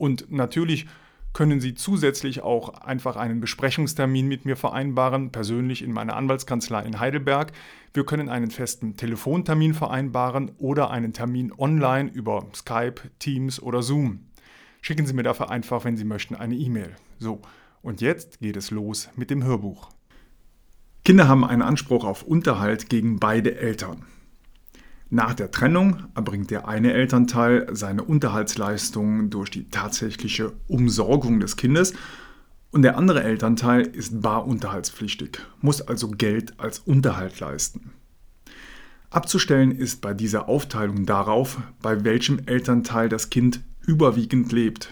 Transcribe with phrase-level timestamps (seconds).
[0.00, 0.86] Und natürlich
[1.34, 6.98] können Sie zusätzlich auch einfach einen Besprechungstermin mit mir vereinbaren, persönlich in meiner Anwaltskanzlei in
[6.98, 7.52] Heidelberg.
[7.92, 14.20] Wir können einen festen Telefontermin vereinbaren oder einen Termin online über Skype, Teams oder Zoom.
[14.80, 16.96] Schicken Sie mir dafür einfach, wenn Sie möchten, eine E-Mail.
[17.18, 17.42] So,
[17.82, 19.90] und jetzt geht es los mit dem Hörbuch.
[21.04, 24.06] Kinder haben einen Anspruch auf Unterhalt gegen beide Eltern.
[25.12, 31.94] Nach der Trennung erbringt der eine Elternteil seine Unterhaltsleistungen durch die tatsächliche Umsorgung des Kindes
[32.70, 37.92] und der andere Elternteil ist bar unterhaltspflichtig, muss also Geld als Unterhalt leisten.
[39.10, 44.90] Abzustellen ist bei dieser Aufteilung darauf, bei welchem Elternteil das Kind überwiegend lebt.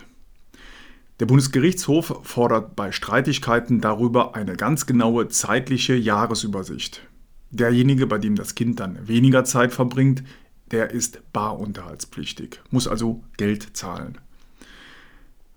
[1.20, 7.07] Der Bundesgerichtshof fordert bei Streitigkeiten darüber eine ganz genaue zeitliche Jahresübersicht.
[7.50, 10.22] Derjenige, bei dem das Kind dann weniger Zeit verbringt,
[10.70, 14.18] der ist barunterhaltspflichtig, muss also Geld zahlen.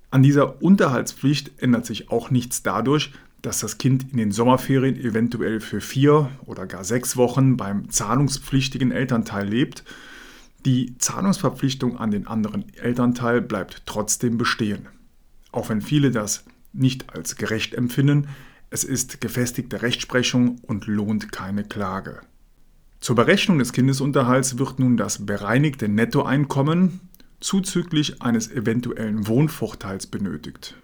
[0.09, 3.11] An dieser Unterhaltspflicht ändert sich auch nichts dadurch,
[3.42, 8.92] dass das Kind in den Sommerferien eventuell für vier oder gar sechs Wochen beim zahlungspflichtigen
[8.92, 9.83] Elternteil lebt.
[10.66, 14.87] Die Zahlungsverpflichtung an den anderen Elternteil bleibt trotzdem bestehen.
[15.52, 18.27] Auch wenn viele das nicht als gerecht empfinden,
[18.71, 22.21] es ist gefestigte Rechtsprechung und lohnt keine Klage.
[23.02, 27.02] Zur Berechnung des Kindesunterhalts wird nun das bereinigte Nettoeinkommen
[27.42, 30.77] zuzüglich eines eventuellen Wohnvorteils benötigt.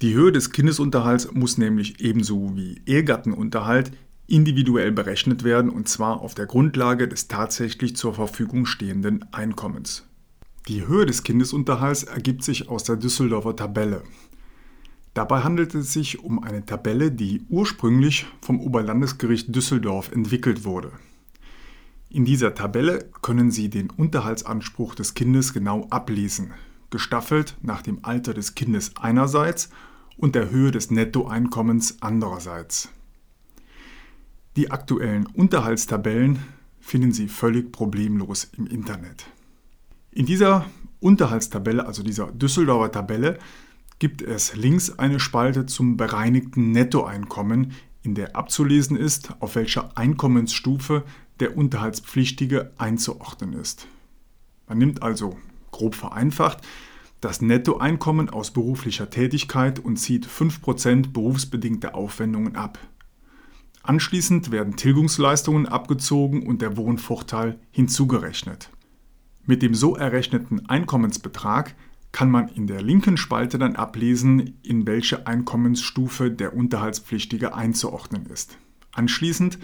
[0.00, 3.92] Die Höhe des Kindesunterhalts muss nämlich ebenso wie Ehegattenunterhalt
[4.26, 10.06] individuell berechnet werden und zwar auf der Grundlage des tatsächlich zur Verfügung stehenden Einkommens.
[10.66, 14.02] Die Höhe des Kindesunterhalts ergibt sich aus der Düsseldorfer Tabelle.
[15.14, 20.92] Dabei handelt es sich um eine Tabelle, die ursprünglich vom Oberlandesgericht Düsseldorf entwickelt wurde.
[22.08, 26.52] In dieser Tabelle können Sie den Unterhaltsanspruch des Kindes genau ablesen,
[26.90, 29.70] gestaffelt nach dem Alter des Kindes einerseits
[30.16, 32.90] und der Höhe des Nettoeinkommens andererseits.
[34.56, 36.38] Die aktuellen Unterhaltstabellen
[36.80, 39.26] finden Sie völlig problemlos im Internet.
[40.10, 40.66] In dieser
[41.00, 43.38] Unterhaltstabelle, also dieser Düsseldorfer Tabelle,
[44.02, 47.70] gibt es links eine Spalte zum bereinigten Nettoeinkommen,
[48.02, 51.04] in der abzulesen ist, auf welcher Einkommensstufe
[51.38, 53.86] der Unterhaltspflichtige einzuordnen ist.
[54.66, 55.38] Man nimmt also,
[55.70, 56.66] grob vereinfacht,
[57.20, 62.80] das Nettoeinkommen aus beruflicher Tätigkeit und zieht 5% berufsbedingte Aufwendungen ab.
[63.84, 68.68] Anschließend werden Tilgungsleistungen abgezogen und der Wohnvorteil hinzugerechnet.
[69.46, 71.76] Mit dem so errechneten Einkommensbetrag
[72.12, 78.58] kann man in der linken Spalte dann ablesen, in welche Einkommensstufe der Unterhaltspflichtige einzuordnen ist.
[78.92, 79.58] Anschließend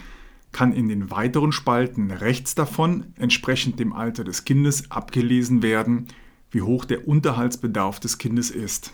[0.50, 6.06] kann in den weiteren Spalten rechts davon entsprechend dem Alter des Kindes abgelesen werden,
[6.50, 8.92] wie hoch der Unterhaltsbedarf des Kindes ist.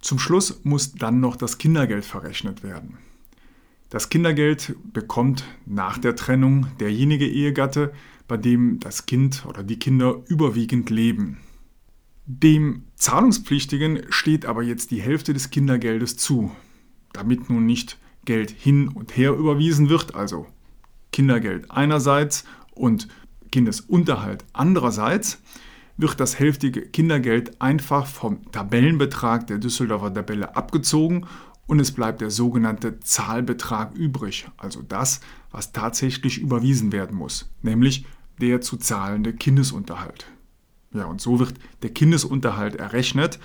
[0.00, 2.98] Zum Schluss muss dann noch das Kindergeld verrechnet werden.
[3.88, 7.92] Das Kindergeld bekommt nach der Trennung derjenige Ehegatte,
[8.28, 11.38] bei dem das Kind oder die Kinder überwiegend leben.
[12.26, 16.50] Dem Zahlungspflichtigen steht aber jetzt die Hälfte des Kindergeldes zu,
[17.12, 20.46] damit nun nicht Geld hin und her überwiesen wird, also
[21.12, 23.08] Kindergeld einerseits und
[23.52, 25.40] Kindesunterhalt andererseits,
[25.96, 31.26] wird das hälftige Kindergeld einfach vom Tabellenbetrag der Düsseldorfer Tabelle abgezogen
[31.66, 38.04] und es bleibt der sogenannte Zahlbetrag übrig, also das, was tatsächlich überwiesen werden muss, nämlich
[38.40, 40.26] der zu zahlende Kindesunterhalt.
[40.92, 43.38] Ja, und so wird der Kindesunterhalt errechnet.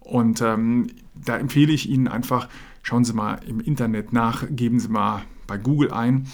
[0.00, 2.48] Und ähm, da empfehle ich Ihnen einfach,
[2.82, 6.26] schauen Sie mal im Internet nach, geben Sie mal bei Google ein,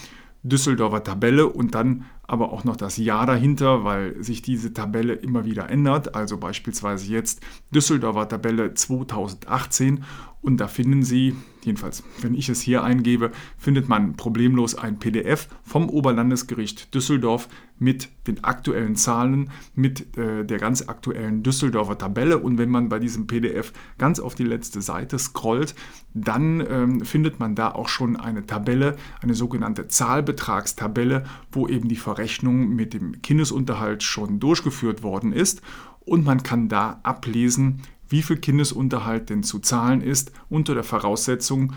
[0.43, 5.45] Düsseldorfer Tabelle und dann aber auch noch das Jahr dahinter, weil sich diese Tabelle immer
[5.45, 6.15] wieder ändert.
[6.15, 7.41] Also beispielsweise jetzt
[7.75, 10.05] Düsseldorfer Tabelle 2018
[10.41, 11.35] und da finden Sie,
[11.65, 18.09] jedenfalls wenn ich es hier eingebe, findet man problemlos ein PDF vom Oberlandesgericht Düsseldorf mit
[18.27, 22.39] den aktuellen Zahlen, mit äh, der ganz aktuellen Düsseldorfer Tabelle.
[22.39, 25.75] Und wenn man bei diesem PDF ganz auf die letzte Seite scrollt,
[26.15, 31.97] dann ähm, findet man da auch schon eine Tabelle, eine sogenannte Zahlbetragstabelle, wo eben die
[31.97, 35.61] Verrechnung mit dem Kindesunterhalt schon durchgeführt worden ist.
[36.01, 37.81] Und man kann da ablesen,
[38.15, 41.73] wie viel Kindesunterhalt denn zu zahlen ist, unter der Voraussetzung,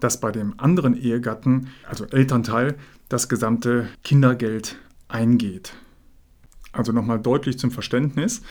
[0.00, 2.74] dass bei dem anderen Ehegatten, also Elternteil,
[3.08, 5.74] das gesamte Kindergeld eingeht.
[6.72, 8.42] Also nochmal deutlich zum Verständnis.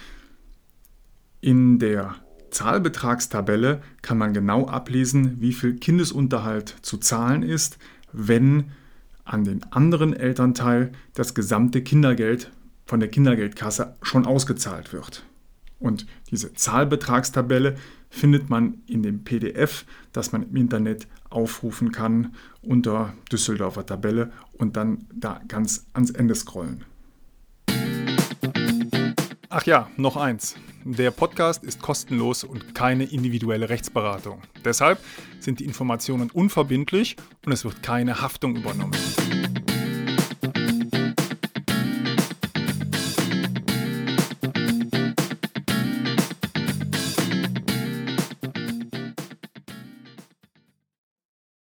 [1.42, 2.16] In der
[2.52, 7.78] Zahlbetragstabelle kann man genau ablesen, wie viel Kindesunterhalt zu zahlen ist,
[8.14, 8.72] wenn
[9.26, 12.50] an den anderen Elternteil das gesamte Kindergeld
[12.86, 15.26] von der Kindergeldkasse schon ausgezahlt wird.
[15.80, 17.76] Und diese Zahlbetragstabelle
[18.10, 24.78] findet man in dem PDF, das man im Internet aufrufen kann unter Düsseldorfer Tabelle und
[24.78, 26.86] dann da ganz ans Ende scrollen.
[29.50, 30.56] Ach ja, noch eins.
[30.84, 34.42] Der Podcast ist kostenlos und keine individuelle Rechtsberatung.
[34.64, 35.00] Deshalb
[35.40, 38.94] sind die Informationen unverbindlich und es wird keine Haftung übernommen.